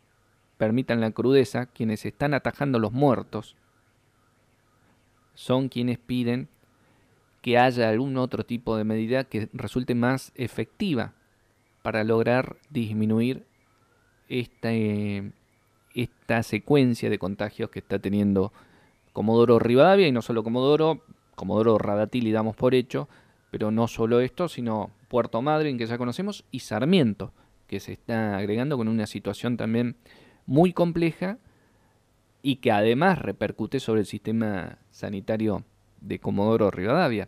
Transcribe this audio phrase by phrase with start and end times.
[0.58, 3.56] permitan la crudeza, quienes están atajando los muertos,
[5.34, 6.50] son quienes piden
[7.42, 11.14] que haya algún otro tipo de medida que resulte más efectiva
[11.82, 13.46] para lograr disminuir
[14.28, 14.70] esta,
[15.94, 18.52] esta secuencia de contagios que está teniendo
[19.14, 21.04] Comodoro Rivadavia y no solo Comodoro,
[21.36, 23.08] Comodoro Radatili damos por hecho,
[23.50, 27.34] pero no solo esto, sino Puerto Madryn, que ya conocemos, y Sarmiento,
[27.68, 29.98] que se está agregando con una situación también
[30.46, 31.38] muy compleja
[32.42, 35.66] y que además repercute sobre el sistema sanitario
[36.00, 37.28] de Comodoro Rivadavia.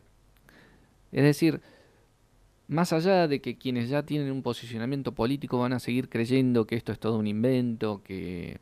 [1.12, 1.62] Es decir,
[2.68, 6.78] más allá de que quienes ya tienen un posicionamiento político van a seguir creyendo que
[6.78, 8.60] esto es todo un invento, que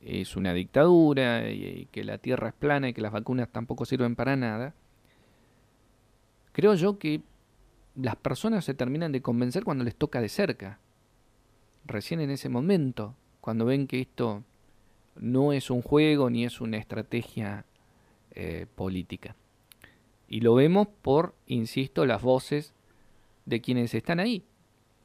[0.00, 4.14] es una dictadura y que la tierra es plana y que las vacunas tampoco sirven
[4.14, 4.74] para nada,
[6.52, 7.20] creo yo que
[8.00, 10.78] las personas se terminan de convencer cuando les toca de cerca.
[11.84, 14.44] Recién en ese momento, cuando ven que esto
[15.16, 17.64] no es un juego ni es una estrategia
[18.32, 19.34] eh, política.
[20.28, 22.72] Y lo vemos por, insisto, las voces
[23.46, 24.44] de quienes están ahí,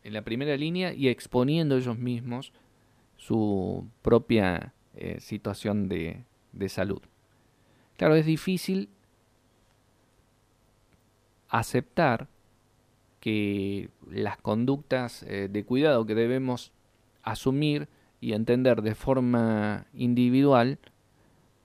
[0.03, 2.51] en la primera línea y exponiendo ellos mismos
[3.15, 7.01] su propia eh, situación de, de salud.
[7.97, 8.89] Claro, es difícil
[11.47, 12.27] aceptar
[13.23, 16.73] que las conductas eh, de cuidado que debemos
[17.21, 17.87] asumir
[18.19, 20.77] y entender de forma individual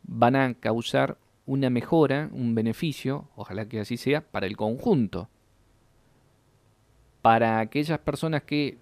[0.05, 5.29] van a causar una mejora, un beneficio, ojalá que así sea, para el conjunto.
[7.23, 8.79] Para aquellas personas que,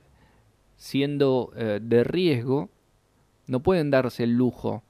[0.76, 2.69] siendo eh, de riesgo,
[3.47, 4.82] no pueden darse el lujo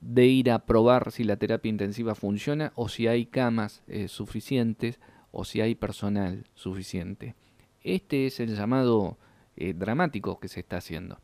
[0.00, 5.00] de ir a probar si la terapia intensiva funciona o si hay camas eh, suficientes
[5.30, 7.34] o si hay personal suficiente.
[7.82, 9.18] Este es el llamado
[9.56, 11.18] eh, dramático que se está haciendo.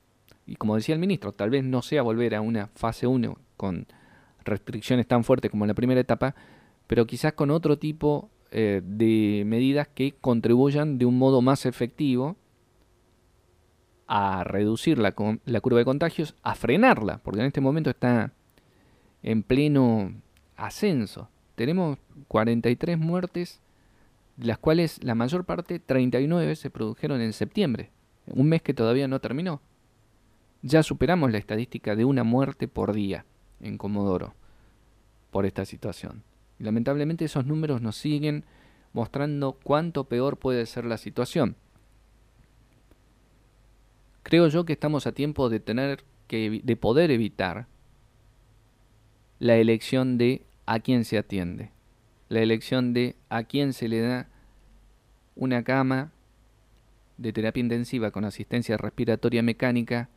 [0.47, 3.87] Y como decía el ministro, tal vez no sea volver a una fase 1 con
[4.44, 6.34] restricciones tan fuertes como en la primera etapa,
[6.87, 12.37] pero quizás con otro tipo eh, de medidas que contribuyan de un modo más efectivo
[14.06, 15.14] a reducir la,
[15.47, 18.32] la curva de contagios, a frenarla, porque en este momento está
[19.22, 20.12] en pleno
[20.56, 21.31] ascenso.
[21.54, 21.98] Tenemos
[22.28, 23.60] 43 muertes
[24.37, 27.91] de las cuales la mayor parte, 39, se produjeron en septiembre,
[28.27, 29.61] un mes que todavía no terminó.
[30.62, 33.27] Ya superamos la estadística de una muerte por día
[33.61, 34.34] en Comodoro
[35.31, 36.23] por esta situación.
[36.59, 38.44] Y lamentablemente esos números nos siguen
[38.93, 41.56] mostrando cuánto peor puede ser la situación.
[44.23, 47.67] Creo yo que estamos a tiempo de tener que de poder evitar
[49.39, 51.74] la elección de a quién se atiende
[52.34, 54.28] la elección de a quién se le da
[55.37, 56.12] una cama
[57.17, 60.09] de terapia intensiva con asistencia respiratoria mecánica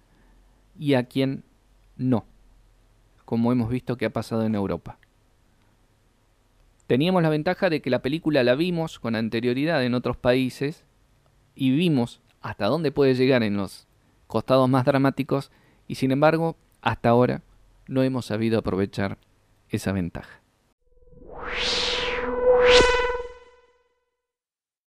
[0.78, 1.44] y a quién
[1.96, 2.26] no,
[3.24, 4.98] como hemos visto que ha pasado en Europa.
[6.88, 10.86] Teníamos la ventaja de que la película la vimos con anterioridad en otros países
[11.54, 13.88] y vimos hasta dónde puede llegar en los
[14.26, 15.52] costados más dramáticos
[15.88, 17.44] y sin embargo hasta ahora
[17.88, 19.18] no hemos sabido aprovechar
[19.70, 20.47] esa ventaja.